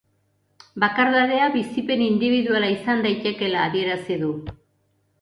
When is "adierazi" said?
3.71-4.23